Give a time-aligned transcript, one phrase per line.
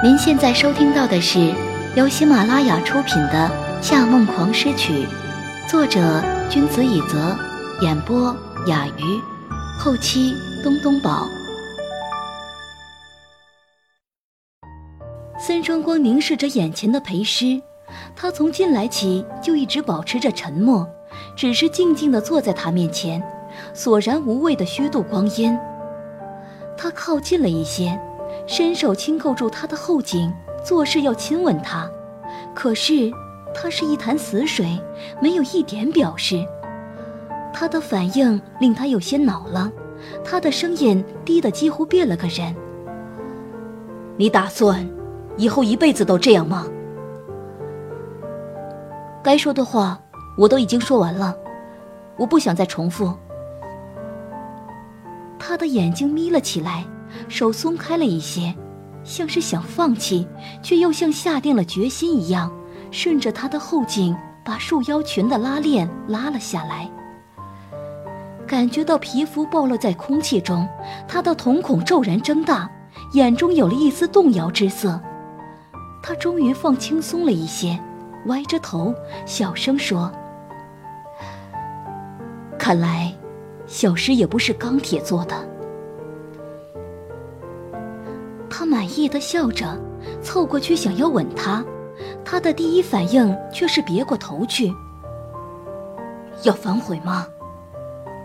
[0.00, 1.52] 您现在收听到的是
[1.96, 3.50] 由喜马拉雅出品的
[3.82, 4.92] 《夏梦狂诗曲》，
[5.68, 7.36] 作者君子以泽，
[7.80, 8.32] 演播
[8.68, 9.20] 雅鱼，
[9.76, 10.32] 后期
[10.62, 11.26] 东东宝。
[15.36, 17.60] 孙双光凝视着眼前的陪诗，
[18.14, 20.88] 他从进来起就一直保持着沉默，
[21.34, 23.20] 只是静静地坐在他面前，
[23.74, 25.58] 索然无味地虚度光阴。
[26.76, 28.00] 他靠近了一些。
[28.48, 30.32] 伸手轻扣住他的后颈，
[30.64, 31.88] 作势要亲吻他，
[32.54, 33.12] 可是
[33.54, 34.80] 他是一潭死水，
[35.20, 36.42] 没有一点表示。
[37.52, 39.70] 他的反应令他有些恼了，
[40.24, 42.54] 他的声音低得几乎变了个人。
[44.16, 44.88] 你打算
[45.36, 46.66] 以后一辈子都这样吗？
[49.22, 50.00] 该说的话
[50.38, 51.36] 我都已经说完了，
[52.16, 53.12] 我不想再重复。
[55.38, 56.86] 他的眼睛眯了起来。
[57.28, 58.54] 手松开了一些，
[59.04, 60.26] 像是想放弃，
[60.62, 62.50] 却又像下定了决心一样，
[62.90, 66.90] 顺着他的后颈把束腰裙的拉链拉了下来。
[68.46, 70.66] 感觉到皮肤暴露在空气中，
[71.06, 72.68] 他的瞳孔骤然睁大，
[73.12, 74.98] 眼中有了一丝动摇之色。
[76.02, 77.78] 他终于放轻松了一些，
[78.26, 78.94] 歪着头
[79.26, 80.10] 小声说
[82.58, 83.12] ：“看来，
[83.66, 85.36] 小诗也不是钢铁做的。”
[88.58, 89.80] 他满意的笑着，
[90.20, 91.64] 凑过去想要吻她，
[92.24, 94.74] 他的第一反应却是别过头去。
[96.42, 97.24] 要反悔吗？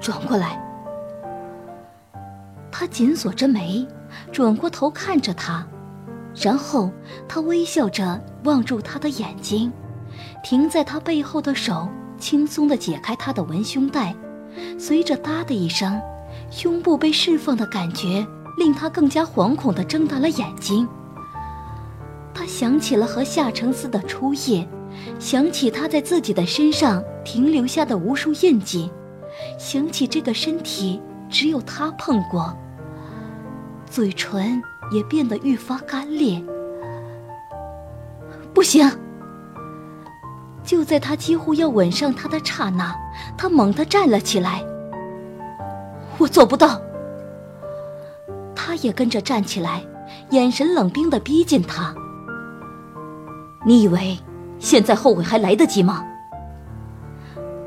[0.01, 0.59] 转过来。
[2.71, 3.87] 他紧锁着眉，
[4.31, 5.63] 转过头看着他，
[6.35, 6.91] 然后
[7.29, 9.71] 他微笑着望住他的眼睛，
[10.43, 14.15] 停在他背后的手轻松的解开他的文胸带，
[14.79, 16.01] 随着“哒”的一声，
[16.49, 18.25] 胸部被释放的感觉。
[18.57, 20.87] 令他更加惶恐地睁大了眼睛。
[22.33, 24.67] 他想起了和夏承思的初夜，
[25.19, 28.91] 想起他在自己的身上停留下的无数印记，
[29.59, 32.55] 想起这个身体只有他碰过，
[33.89, 34.61] 嘴唇
[34.91, 36.44] 也变得愈发干裂。
[38.53, 38.89] 不行！
[40.63, 42.95] 就在他几乎要吻上他的刹那，
[43.38, 44.63] 他猛地站了起来。
[46.17, 46.79] 我做不到。
[48.56, 49.84] 他也跟着站起来，
[50.30, 51.94] 眼神冷冰的逼近他。
[53.66, 54.18] 你以为
[54.59, 56.03] 现在后悔还来得及吗？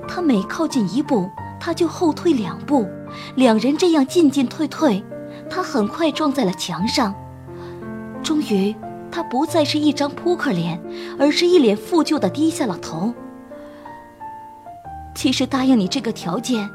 [0.06, 2.86] 他每靠近一步，他就后退两步，
[3.34, 5.04] 两人这样进进退退，
[5.50, 7.14] 他很快撞在了墙上。
[8.22, 8.74] 终于，
[9.10, 10.80] 他不再是一张扑克脸，
[11.18, 13.12] 而是一脸负疚的低下了头。
[15.14, 16.68] 其实答应你这个条件，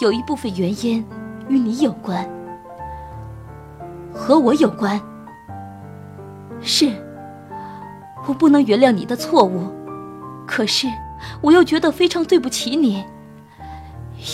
[0.00, 1.04] 有一部分原因
[1.48, 2.28] 与你有关。
[4.12, 5.00] 和我有关。
[6.60, 6.90] 是，
[8.26, 9.68] 我不能原谅你的错误，
[10.46, 10.86] 可是
[11.40, 13.04] 我又觉得非常对不起你，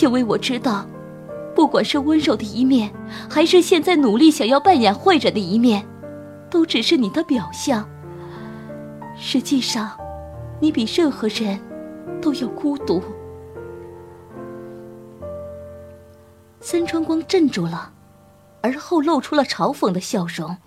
[0.01, 0.85] 因为我知道，
[1.55, 2.91] 不管是温柔的一面，
[3.29, 5.85] 还是现在努力想要扮演坏人的一面，
[6.49, 7.87] 都只是你的表象。
[9.15, 9.91] 实际上，
[10.59, 11.59] 你比任何人
[12.21, 13.01] 都要孤独。
[16.59, 17.93] 三川光镇住了。
[18.67, 20.57] 而后露出了嘲讽的笑容。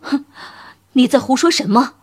[0.00, 0.24] 哼，
[0.92, 1.96] 你在胡说什么？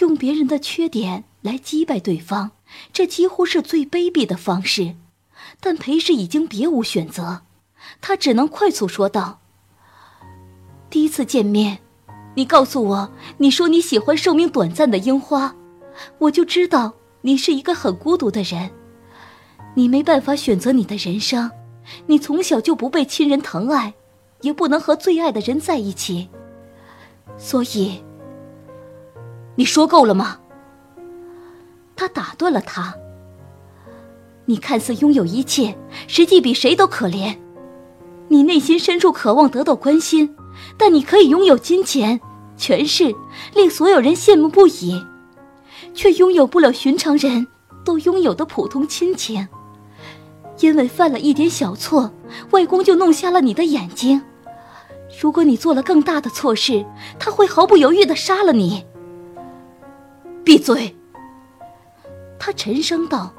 [0.00, 2.50] 用别人的缺点来击败对方，
[2.92, 4.96] 这几乎是最卑鄙的方式。
[5.60, 7.42] 但裴氏已经别无选择，
[8.02, 9.40] 他只能快速说道
[10.90, 11.78] ：“第一次见面，
[12.34, 15.56] 你告诉我你说你喜欢寿命短暂的樱花，
[16.18, 18.70] 我就知道你是一个很孤独的人，
[19.74, 21.50] 你没办法选择你的人生。”
[22.06, 23.94] 你从小就不被亲人疼爱，
[24.40, 26.28] 也不能和最爱的人在一起，
[27.36, 28.02] 所以，
[29.54, 30.38] 你说够了吗？
[31.94, 32.94] 他打断了他。
[34.44, 35.76] 你看似拥有一切，
[36.06, 37.36] 实际比谁都可怜。
[38.28, 40.36] 你内心深处渴望得到关心，
[40.76, 42.20] 但你可以拥有金钱、
[42.56, 43.14] 权势，
[43.54, 45.02] 令所有人羡慕不已，
[45.94, 47.46] 却拥有不了寻常人
[47.84, 49.48] 都拥有的普通亲情。
[50.60, 52.10] 因为犯了一点小错，
[52.50, 54.22] 外公就弄瞎了你的眼睛。
[55.20, 56.84] 如果你做了更大的错事，
[57.18, 58.84] 他会毫不犹豫的杀了你。
[60.44, 60.94] 闭嘴！
[62.38, 63.32] 他沉声道：“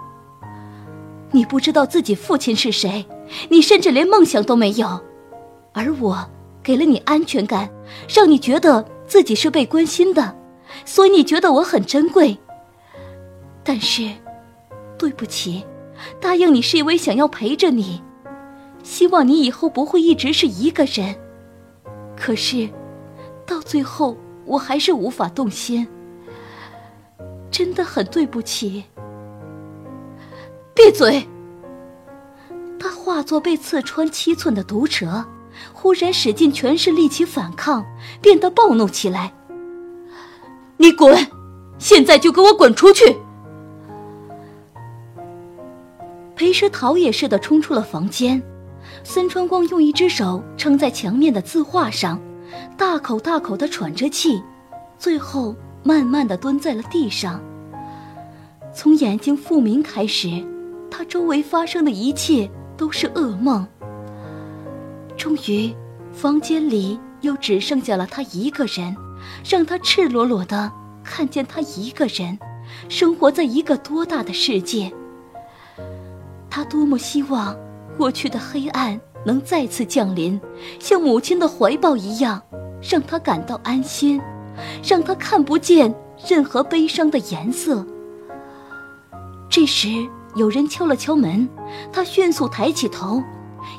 [1.31, 3.05] 你不知道自己父亲是谁，
[3.49, 4.99] 你甚至连梦想都没有，
[5.73, 6.27] 而我
[6.63, 7.69] 给了你安全感，
[8.09, 10.35] 让你觉得自己是被关心的，
[10.83, 12.37] 所以你觉得我很珍贵。
[13.63, 14.11] 但是，
[14.97, 15.63] 对不起。”
[16.19, 18.01] 答应你是因为想要陪着你，
[18.83, 21.15] 希望你以后不会一直是一个人。
[22.15, 22.69] 可是，
[23.45, 25.87] 到最后我还是无法动心，
[27.51, 28.83] 真的很对不起。
[30.73, 31.27] 闭嘴！
[32.79, 35.25] 他化作被刺穿七寸的毒蛇，
[35.73, 37.83] 忽然使尽全身力气反抗，
[38.21, 39.33] 变得暴怒起来。
[40.77, 41.15] 你滚！
[41.79, 43.17] 现在就给我滚出去！
[46.37, 48.41] 裴师逃也似的冲出了房间。
[49.03, 52.21] 森川光用一只手撑在墙面的字画上，
[52.77, 54.41] 大口大口的喘着气，
[54.99, 57.41] 最后慢慢的蹲在了地上。
[58.71, 60.45] 从眼睛复明开始，
[60.91, 62.47] 他周围发生的一切
[62.77, 63.67] 都是噩梦。
[65.17, 65.73] 终于，
[66.13, 68.95] 房间里又只剩下了他一个人，
[69.43, 70.71] 让他赤裸裸的
[71.03, 72.37] 看见他一个人，
[72.89, 74.93] 生活在一个多大的世界。
[76.49, 77.55] 他多么希望。
[77.97, 80.39] 过去的黑暗能再次降临，
[80.79, 82.39] 像母亲的怀抱一样，
[82.87, 84.21] 让他感到安心，
[84.87, 85.91] 让他看不见
[86.27, 87.83] 任何悲伤的颜色。
[89.49, 89.89] 这时，
[90.35, 91.49] 有人敲了敲门，
[91.91, 93.23] 他迅速抬起头，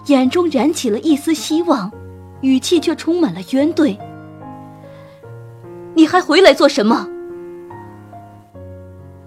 [0.06, 1.88] 眼中燃起了一丝希望，
[2.40, 3.96] 语气却充满了怨怼
[5.94, 7.06] ：“你还回来做什么？”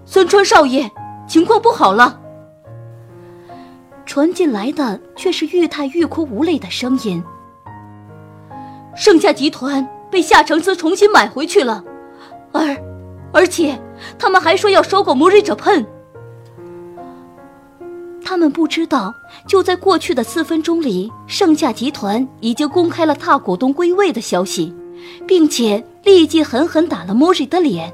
[0.04, 0.90] 孙川少爷，
[1.26, 2.20] 情况不好了。
[4.12, 7.24] 传进来的却是玉太欲哭无泪的声音。
[8.94, 11.82] 盛夏集团被夏承思重新买回去了，
[12.52, 12.76] 而，
[13.32, 13.80] 而且
[14.18, 15.86] 他们还说要收购 Mori Japan。
[18.22, 19.14] 他们不知道，
[19.48, 24.74] 就在过去的四分钟里，盛夏集团已经公开了大股东归位的消息，
[25.26, 27.90] 并且立即狠狠打了 Mori 的脸。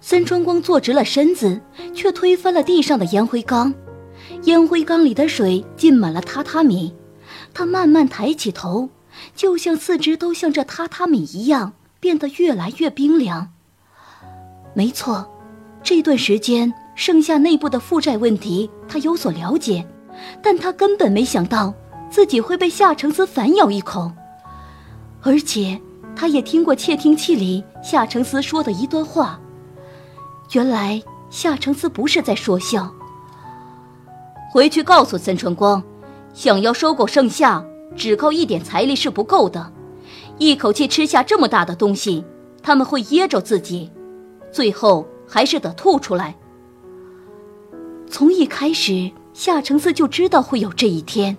[0.00, 1.60] 森川光坐直了身子，
[1.92, 3.74] 却推翻了地上的烟灰缸。
[4.44, 6.94] 烟灰缸里的水浸满了榻榻米，
[7.52, 8.88] 他慢慢抬起头，
[9.36, 13.52] 就像四肢都像这榻榻米一样变得越来越冰凉。
[14.72, 15.30] 没错，
[15.82, 19.86] 这段时间剩下内部的负债问题他有所了解，
[20.42, 21.74] 但他根本没想到
[22.10, 24.10] 自己会被夏承思反咬一口，
[25.20, 25.78] 而且
[26.16, 29.38] 他也听过窃听器里夏承思说的一段话，
[30.52, 32.90] 原来夏承思不是在说笑。
[34.52, 35.80] 回去告诉森川光，
[36.34, 37.64] 想要收购盛夏，
[37.94, 39.72] 只靠一点财力是不够的。
[40.38, 42.24] 一口气吃下这么大的东西，
[42.60, 43.88] 他们会噎着自己，
[44.50, 46.36] 最后还是得吐出来。
[48.10, 51.38] 从一开始，夏承思就知道会有这一天。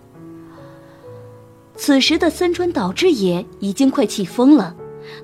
[1.75, 4.73] 此时的森川岛之野已经快气疯了，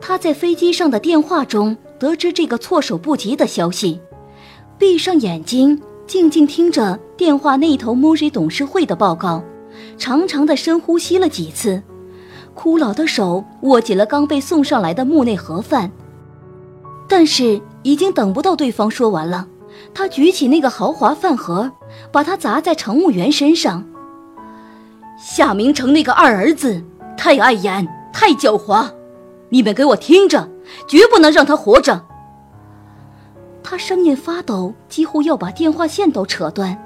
[0.02, 4.02] 他在飞机上的电话中得知这个措手不及的消息，
[4.78, 5.82] 闭上眼睛。
[6.08, 9.44] 静静听着电话那头 Mori 董事会的报告，
[9.98, 11.84] 长长的深呼吸了几次，
[12.54, 15.92] 枯老的手握紧了刚被送上来的木内盒饭。
[17.10, 19.46] 但是已经等不到对方说完了，
[19.94, 21.70] 他举起那个豪华饭盒，
[22.10, 23.84] 把它砸在乘务员身上。
[25.20, 26.82] 夏明成那个二儿子
[27.18, 28.88] 太碍眼，太狡猾，
[29.50, 30.50] 你们给我听着，
[30.88, 32.06] 绝不能让他活着。
[33.70, 36.82] 他声音发抖，几乎要把电话线都扯断。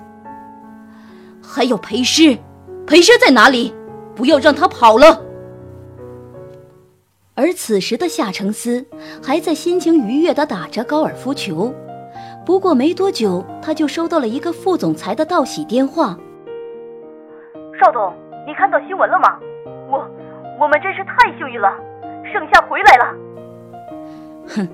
[1.39, 2.35] 还有裴师，
[2.87, 3.71] 裴师在哪里？
[4.15, 5.21] 不要让他跑了。
[7.35, 8.83] 而此时的夏承思
[9.23, 11.71] 还在心情愉悦地打着高尔夫球。
[12.47, 16.17] 不过没多久，他就收到了一个副总裁的道喜电话。
[17.79, 18.11] 邵总，
[18.47, 19.37] 你看到新闻了吗？
[19.87, 20.03] 我，
[20.59, 21.69] 我们真是太幸运了，
[22.33, 23.15] 盛夏回来了。
[24.47, 24.67] 哼。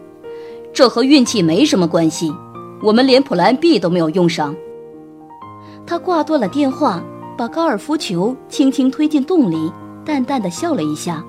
[0.78, 2.32] 这和运气没什么关系，
[2.84, 4.56] 我们连普兰 B 都没有用上。
[5.88, 7.04] 他挂断了电话，
[7.36, 9.72] 把高尔夫球轻轻推进洞里，
[10.06, 11.26] 淡淡的笑了一下。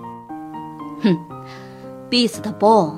[1.00, 1.17] 哼
[2.11, 2.95] ，Beast Ball。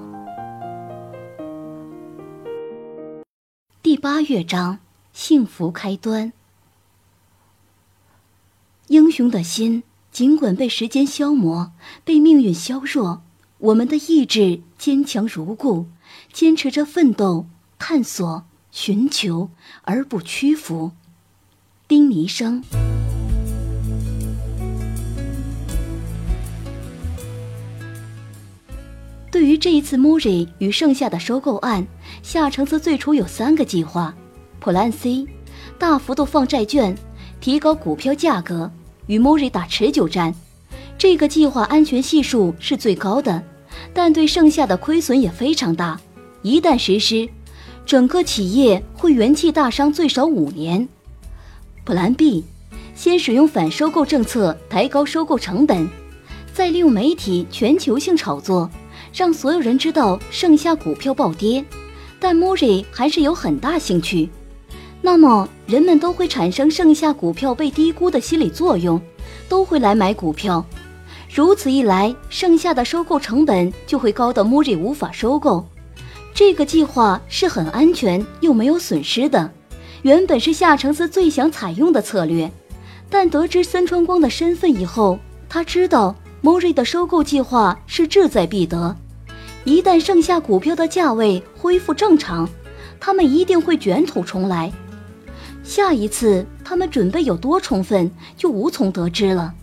[3.81, 4.81] 第八乐章，
[5.13, 6.33] 幸福开端。
[8.89, 11.71] 英雄的心，尽管被时间消磨，
[12.05, 13.23] 被命运削弱，
[13.59, 15.87] 我们的意志坚强如故。
[16.33, 17.47] 坚持着奋斗、
[17.79, 19.51] 探索、寻求，
[19.83, 20.93] 而不屈服。
[21.89, 22.63] 丁尼生。
[29.31, 31.87] 对于这一次 Mori 与盛夏的收购案，
[32.23, 34.15] 夏承思最初有三个计划
[34.61, 35.27] ：Plan C，
[35.79, 36.97] 大幅度放债券，
[37.41, 38.71] 提高股票价格，
[39.07, 40.35] 与 Mori 打持久战。
[40.99, 43.43] 这个计划安全系数是最高的，
[43.93, 46.01] 但对盛夏的亏损也非常大。
[46.43, 47.29] 一旦实施，
[47.85, 50.89] 整个企业会元气大伤最少五年。
[51.85, 52.45] Plan B，
[52.95, 55.89] 先使用反收购政策抬高收购成本，
[56.53, 58.71] 再利用媒体全球性炒作，
[59.13, 61.65] 让所有人知道盛夏股票暴跌，
[62.19, 64.29] 但莫瑞还是有很大兴趣。
[65.03, 69.01] 那么，人们都会产生盛夏股票被低估的心理作用，
[69.49, 70.65] 都会来买股票。
[71.33, 75.65] 如此一来，盛夏的收购成本就会高到莫瑞无法收购。
[76.35, 79.49] 这个计划是很安全又没有损失的，
[80.03, 82.51] 原本是夏承思最想采用的策略。
[83.09, 88.97] 但得知森川光的身份以后，他知道莫瑞的收购计划是志在必得。
[89.63, 92.49] 一旦盛夏股票的价位恢复正常，
[92.99, 94.73] 他们一定会卷土重来。
[95.63, 99.55] 下一次他们准备有多充分，就无从得知了。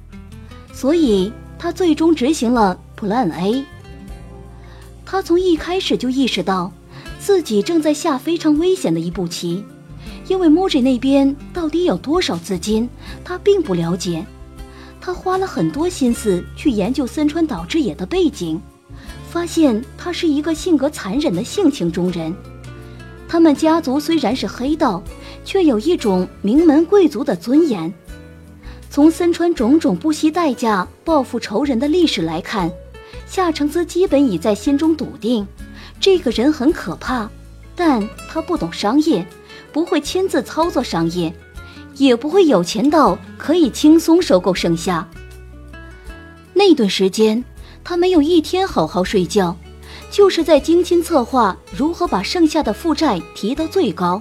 [0.72, 3.66] 所以他最终执行了 Plan A。
[5.06, 6.72] 他从一开始就意识到，
[7.20, 9.64] 自己正在下非常危险的一步棋，
[10.28, 12.90] 因为 Moji 那边到底有多少资金，
[13.24, 14.26] 他并不了解。
[15.00, 18.62] 他花了很多心思去研究森川岛之野的背景，
[19.30, 22.36] 发现他是一个性格残忍的性情中人。
[23.28, 25.02] 他们家族虽然是黑道。
[25.48, 27.92] 却有一种名门贵族的尊严。
[28.98, 32.72] 从森川种种不惜代价报复仇人的历史来看，
[33.28, 35.48] 夏承思基本已在心中笃定，
[36.00, 37.30] 这个人很可怕，
[37.76, 39.24] 但他不懂商业，
[39.72, 41.32] 不会亲自操作商业，
[41.98, 45.08] 也不会有钱到可以轻松收购盛夏。
[46.56, 47.46] 那段时间，
[47.84, 49.56] 他没有一天好好睡觉，
[50.10, 54.20] 就是在精心策划如何把剩下的负债提到最高。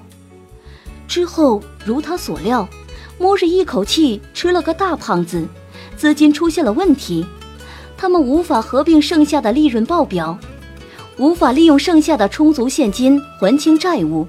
[1.09, 2.69] 之后，如他所料，
[3.19, 5.47] 莫瑞一口气吃了个大胖子，
[5.97, 7.25] 资金出现了问题，
[7.97, 10.39] 他们无法合并剩下的利润报表，
[11.17, 14.27] 无法利用剩下的充足现金还清债务，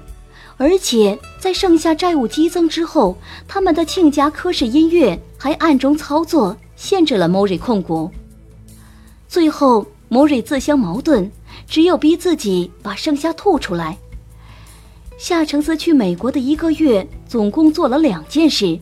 [0.55, 3.17] 而且在剩下债务激增之后，
[3.47, 8.09] 他们的亲家科氏音乐还暗中操作，限制了莫瑞控股。
[9.27, 11.29] 最后，莫瑞自相矛盾，
[11.67, 13.97] 只有逼自己把剩下吐出来。
[15.17, 18.79] 夏承思去美国的一个月，总共做了两件事。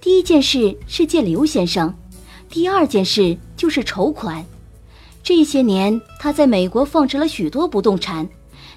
[0.00, 1.94] 第一件事是见刘先生，
[2.48, 4.44] 第二件事就是筹款。
[5.22, 8.28] 这些年，他在美国放置了许多不动产，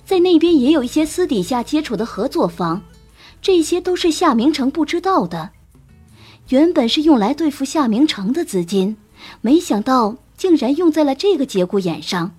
[0.05, 2.79] 在那边也有一些私底下接触的合作方，
[3.41, 5.49] 这些都是夏明成不知道的。
[6.49, 8.95] 原本是用来对付夏明成的资金，
[9.41, 12.35] 没想到竟然用在了这个节骨眼上。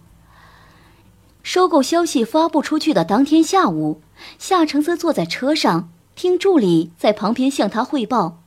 [1.43, 4.01] 收购消息发布出去的当天下午。
[4.39, 8.39] 夏承泽坐在车上，听助理在旁边向他汇报。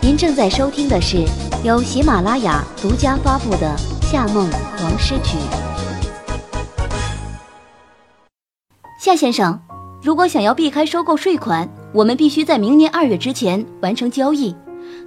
[0.00, 1.24] 您正在收听的是
[1.62, 3.76] 由喜马拉雅独家发布的
[4.10, 4.48] 《夏梦
[4.82, 5.36] 王诗曲》。
[9.00, 9.60] 夏先生，
[10.02, 14.54] 如果想要避开收购税款，我们必须在明年二月之前完成交易。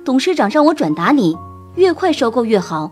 [0.05, 1.37] 董事长让我转达你，
[1.75, 2.91] 越快收购越好。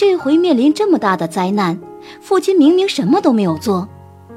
[0.00, 1.78] 这回面临这么大的灾难，
[2.22, 3.86] 父亲明明什么都没有做，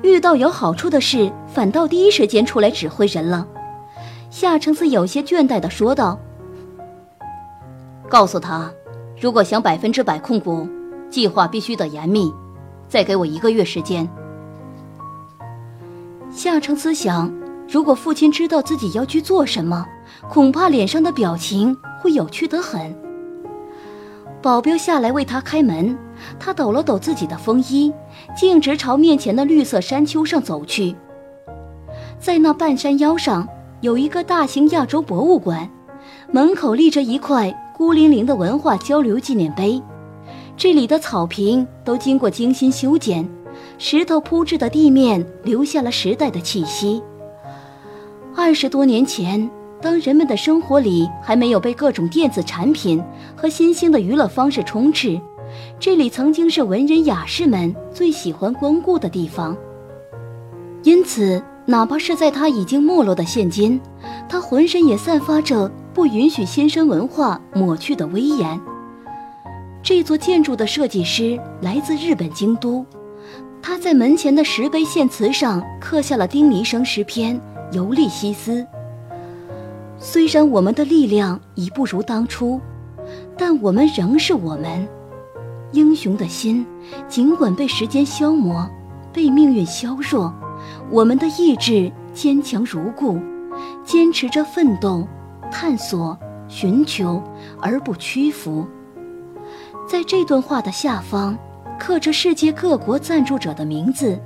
[0.01, 3.48] 遇到有好处的事，反倒第一时间出来指挥人了。
[4.29, 6.20] 夏承思有些倦怠地说道
[8.12, 8.70] ：“告诉他，
[9.17, 10.67] 如果想百分之百控股，
[11.10, 12.29] 计划必须得严密，
[12.89, 14.05] 再给我一个月时间。”
[16.29, 17.34] 夏承思想，
[17.70, 19.86] 如果父亲知道自己要去做什么，
[20.27, 22.93] 恐怕脸上的表情会有趣得很。
[24.44, 25.98] 保镖下来为他开门，
[26.38, 27.94] 他抖了抖自己的风衣，
[28.36, 30.94] 径直朝面前的绿色山丘上走去。
[32.20, 33.48] 在那半山腰上
[33.80, 35.70] 有一个大型亚洲博物馆，
[36.30, 39.82] 门口立着一块孤零零的文化交流纪念碑。
[40.58, 43.26] 这里的草坪都经过精心修剪，
[43.78, 47.02] 石头铺制的地面留下了时代的气息。
[48.36, 49.50] 二十多年前。
[49.84, 53.04] 当人们的生活里还没有被各种电子产品
[53.36, 55.20] 和新兴的娱乐方式充斥，
[55.78, 59.58] 这里曾经是文人雅士们最喜欢光顾的地方。
[60.84, 63.78] 因此，哪怕是在他已经没落的现今，
[64.30, 68.58] 他浑身也散发着不允许新生文化抹去的威严。
[69.84, 72.86] 这座建筑的设计师来自日本京都，
[73.62, 77.36] 他在门前的石碑线词上刻下了丁尼生诗篇
[77.75, 78.62] 《尤利西斯》。
[80.05, 82.60] 虽然我们的力量已不如当初，
[83.38, 84.86] 但我们仍是我们。
[85.72, 86.65] 英雄的心，
[87.07, 88.69] 尽管被时间消磨，
[89.13, 90.33] 被命运削弱，
[90.91, 93.17] 我们的意志坚强如故，
[93.86, 95.07] 坚持着奋斗、
[95.50, 96.19] 探索、
[96.50, 97.24] 寻求，
[97.62, 98.67] 而不屈服。
[99.88, 101.38] 在这段话的下方，
[101.79, 104.19] 刻着世界各国赞助者的名字，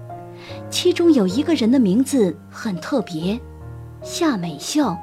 [0.72, 3.40] 其中有一个人的名字很特别，
[4.02, 4.98] 夏美笑。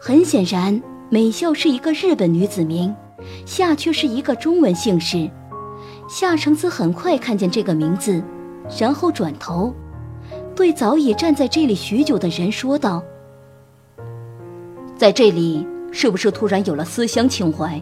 [0.00, 2.94] 很显然，美秀是一个日本女子名，
[3.44, 5.28] 夏却是一个中文姓氏。
[6.08, 8.22] 夏承思很快看见这个名字，
[8.78, 9.74] 然后转头，
[10.54, 13.02] 对早已站在这里许久的人说道
[14.96, 17.80] ：“在这里，是不是突然有了思乡情怀？”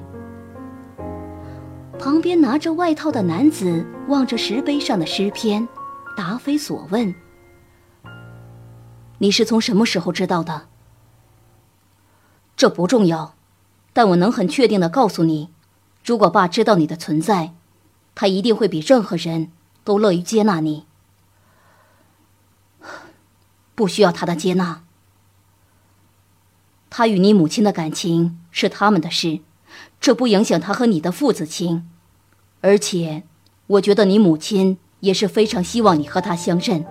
[1.98, 5.66] 旁边拿着外套的男子望着石碑上的诗篇，
[6.16, 7.14] 答非所问
[9.18, 10.62] ：“你是从什么时候知道的？”
[12.56, 13.34] 这不重要，
[13.92, 15.50] 但我能很确定的告诉你，
[16.02, 17.52] 如果爸知道你的存在，
[18.14, 19.52] 他一定会比任何人
[19.84, 20.86] 都乐于接纳你。
[23.74, 24.84] 不需要他的接纳，
[26.88, 29.40] 他与你母亲的感情是他们的事，
[30.00, 31.86] 这不影响他和你的父子情。
[32.62, 33.24] 而且，
[33.66, 36.86] 我觉得你母亲也是非常希望你和他相认，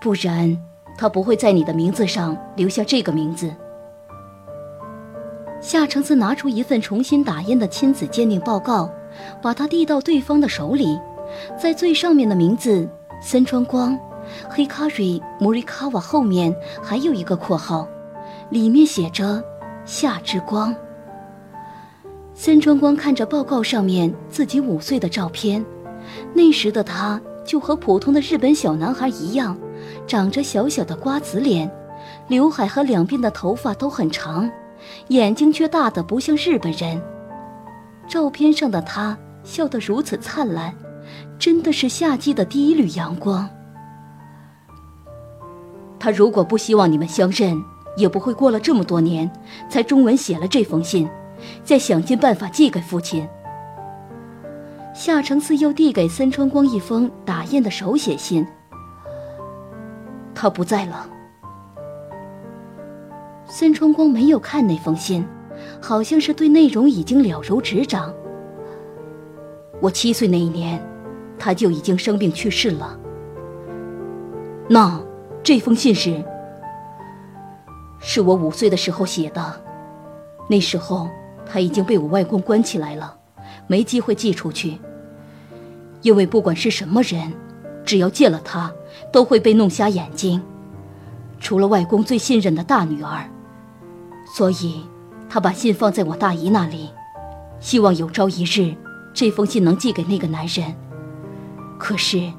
[0.00, 0.56] 不然
[0.96, 3.54] 他不会在你的名字上留下这个名字。
[5.62, 8.90] 夏承思拿出一份重新打印的亲子鉴定报告，
[9.40, 10.98] 把它递到对方的手里。
[11.56, 12.86] 在最上面的名字
[13.22, 13.96] “森川光”，
[14.50, 17.86] 黑卡瑞莫瑞卡瓦后面还有一个括号，
[18.50, 19.42] 里面写着
[19.86, 20.74] “夏之光”。
[22.34, 25.64] 森川光看着报告上面自己五岁的照片，
[26.34, 29.56] 那时的他就和普通的日本小男孩一样，
[30.08, 31.70] 长着小小的瓜子脸，
[32.26, 34.50] 刘海和两边的头发都很长。
[35.08, 37.02] 眼睛却大得不像日本人。
[38.08, 40.74] 照片上的他笑得如此灿烂，
[41.38, 43.48] 真的是夏季的第一缕阳光。
[45.98, 47.62] 他如果不希望你们相认，
[47.96, 49.30] 也不会过了这么多年
[49.68, 51.08] 才中文写了这封信，
[51.64, 53.26] 再想尽办法寄给父亲。
[54.94, 58.46] 夏承嗣又递给森川光一封打印的手写信。
[60.34, 61.08] 他不在了。
[63.54, 65.22] 孙春光没有看那封信，
[65.78, 68.10] 好像是对内容已经了如指掌。
[69.78, 70.82] 我七岁那一年，
[71.38, 72.98] 他就已经生病去世了。
[74.70, 74.98] 那
[75.42, 76.24] 这封信是，
[78.00, 79.62] 是我五岁的时候写的，
[80.48, 81.06] 那时候
[81.44, 83.14] 他已经被我外公关起来了，
[83.66, 84.78] 没机会寄出去。
[86.00, 87.30] 因为不管是什么人，
[87.84, 88.72] 只要见了他，
[89.12, 90.42] 都会被弄瞎眼睛，
[91.38, 93.28] 除了外公最信任的大女儿。
[94.34, 94.82] 所以，
[95.28, 96.88] 他把信放在我大姨那里，
[97.60, 98.74] 希望有朝一日，
[99.12, 100.74] 这封信能寄给那个男人。
[101.78, 102.32] 可是，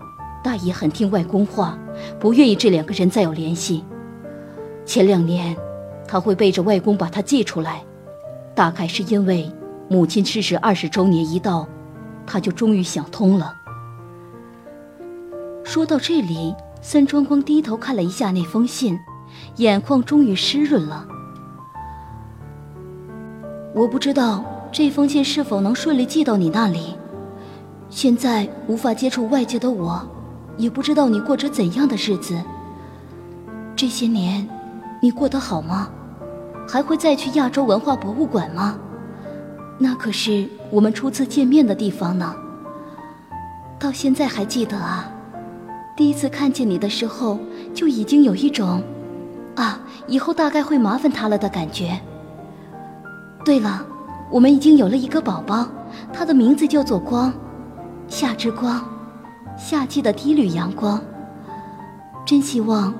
[0.44, 1.78] 大姨很听外公话，
[2.20, 3.84] 不愿意这两个人再有联系。
[4.86, 5.56] 前两年，
[6.08, 7.84] 他会背着外公把他寄出来，
[8.56, 9.52] 大概是因为
[9.88, 11.68] 母亲逝世二十周年一到，
[12.26, 13.54] 他就终于想通了。
[15.64, 18.98] 说到这里，森川光低头看了一下那封信，
[19.58, 21.08] 眼眶终于湿润了。
[23.74, 26.96] 我不知道这封信是否能顺利寄到你那里。
[27.90, 30.02] 现在无法接触外界的我，
[30.58, 32.40] 也不知道你过着怎样的日子。
[33.76, 34.48] 这些年，
[35.02, 35.90] 你过得好吗？
[36.68, 38.78] 还会再去亚洲文化博物馆吗？
[39.80, 42.36] 那可是我们初次见面的地方呢。
[43.80, 45.12] 到现在还记得啊，
[45.98, 47.40] 第一次看见你的时候，
[47.74, 48.84] 就已经有一种，
[49.56, 52.00] 啊，以后大概会麻烦他了的感觉。
[53.44, 53.86] 对了，
[54.32, 55.68] 我们已经有了一个宝宝，
[56.14, 57.34] 他的名字叫做光，
[58.08, 58.82] 夏之光，
[59.58, 61.02] 夏季的第一缕阳光。
[62.26, 62.94] 真希望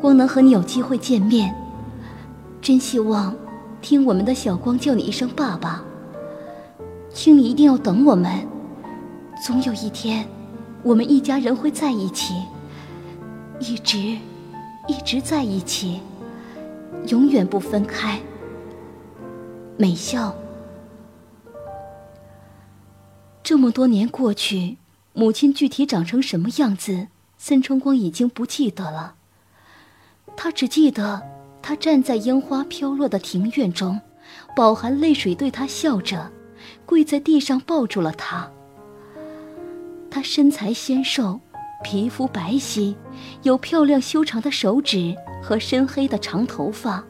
[0.00, 1.52] 光能和你有机会见面，
[2.62, 3.34] 真希望
[3.82, 5.82] 听我们的小光叫你一声爸爸。
[7.12, 8.46] 请你一定要等我们，
[9.44, 10.24] 总有一天，
[10.84, 12.34] 我们一家人会在一起，
[13.58, 13.98] 一直，
[14.86, 16.00] 一直在一起，
[17.08, 18.20] 永远不分开。
[19.80, 20.34] 美笑。
[23.44, 24.76] 这么多年过去，
[25.12, 27.06] 母亲具体长成什么样子，
[27.38, 29.14] 森春光已经不记得了。
[30.36, 31.22] 他只记得，
[31.62, 34.00] 他站在樱花飘落的庭院中，
[34.56, 36.32] 饱含泪水对他笑着，
[36.84, 38.50] 跪在地上抱住了他。
[40.10, 41.38] 他身材纤瘦，
[41.84, 42.96] 皮肤白皙，
[43.44, 47.04] 有漂亮修长的手指和深黑的长头发。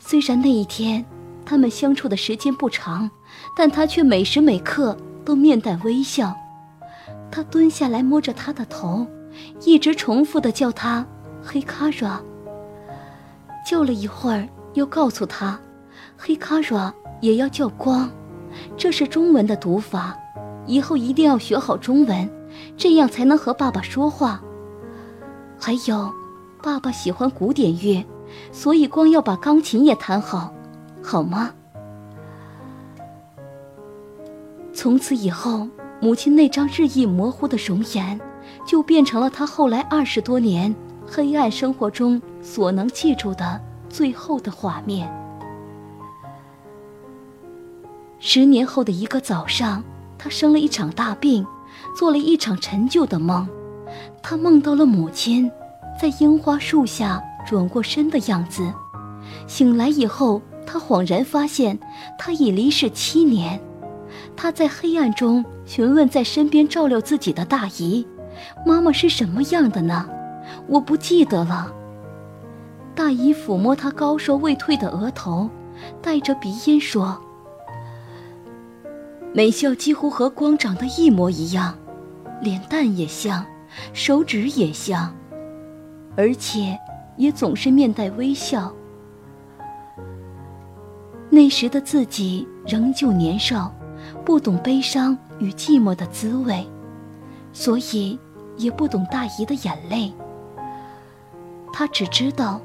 [0.00, 1.06] 虽然那一天。
[1.46, 3.08] 他们相处的时间不长，
[3.56, 6.34] 但他却每时每刻都面带微笑。
[7.30, 9.06] 他蹲下来摸着他的头，
[9.64, 11.06] 一直重复的叫他
[11.42, 12.20] “黑卡拉”。
[13.64, 15.58] 叫了一会儿，又告诉他
[16.18, 18.10] “黑卡拉”也要叫光，
[18.76, 20.16] 这是中文的读法，
[20.66, 22.28] 以后一定要学好中文，
[22.76, 24.42] 这样才能和爸爸说话。
[25.58, 26.12] 还有，
[26.62, 28.04] 爸爸喜欢古典乐，
[28.52, 30.52] 所以光要把钢琴也弹好，
[31.08, 31.52] 好吗？
[34.74, 35.68] 从此以后，
[36.00, 38.20] 母亲那张日益模糊的容颜，
[38.66, 40.74] 就变成了他后来二十多年
[41.06, 45.08] 黑暗生活中所能记住的最后的画面。
[48.18, 49.84] 十年后的一个早上，
[50.18, 51.46] 他生了一场大病，
[51.96, 53.48] 做了一场陈旧的梦。
[54.20, 55.48] 他梦到了母亲，
[56.00, 58.68] 在樱花树下转过身的样子。
[59.46, 61.78] 醒来以后，他恍然发现，
[62.18, 63.60] 他已离世七年。
[64.36, 68.06] 他在黑暗中询问在身边照料自己的大姨
[68.66, 70.08] ：“妈妈是什么样的呢？”
[70.68, 71.72] 我不记得了。
[72.94, 75.48] 大姨抚摸他高瘦未退的额头，
[76.02, 77.20] 带着鼻音说
[79.34, 81.76] ：“美笑几乎和光长得一模一样，
[82.40, 83.44] 脸蛋也像，
[83.92, 85.14] 手指也像，
[86.16, 86.78] 而且
[87.16, 88.72] 也总是面带微笑。
[91.36, 93.70] 那时的自己仍旧年少。”
[94.24, 96.66] 不懂悲伤与寂寞的滋味，
[97.52, 98.18] 所以
[98.56, 100.12] 也不懂大姨的眼泪。
[101.72, 102.60] 他只知道，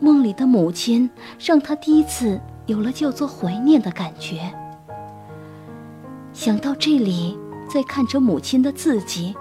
[0.00, 1.08] 梦里的母亲
[1.38, 4.52] 让他第一次有了叫做怀念的感觉。
[6.32, 9.36] 想到这里，在看着母亲的字迹，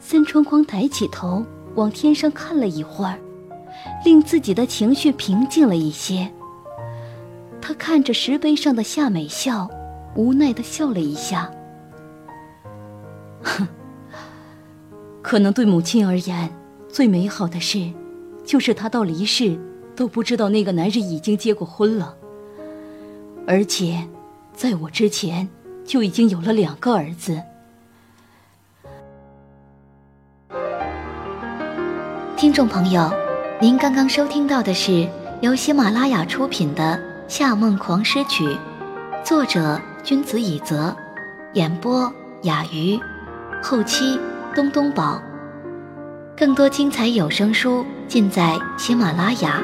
[0.00, 1.44] 孙春光抬起头
[1.74, 3.18] 往天上看了一会儿，
[4.04, 6.30] 令自己的情绪平静了一些。
[7.74, 9.70] 看着石碑上的夏美笑。
[10.16, 11.50] 无奈的笑了一下，
[13.42, 13.66] 哼，
[15.20, 16.48] 可能对母亲而言，
[16.88, 17.92] 最美好的事，
[18.44, 19.58] 就是她到离世
[19.96, 22.16] 都不知道那个男人已经结过婚了，
[23.44, 24.06] 而且，
[24.52, 25.48] 在我之前
[25.84, 27.42] 就已经有了两个儿子。
[32.36, 33.10] 听众朋友，
[33.60, 35.08] 您刚刚收听到的是
[35.40, 36.82] 由喜马拉雅出品的
[37.26, 38.44] 《夏梦狂诗曲》，
[39.24, 39.80] 作者。
[40.02, 40.94] 君子以泽，
[41.54, 43.00] 演播雅鱼，
[43.62, 44.20] 后期
[44.54, 45.18] 东东宝。
[46.36, 49.62] 更多精彩有声书尽在喜马拉雅。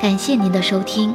[0.00, 1.14] 感谢您的收听。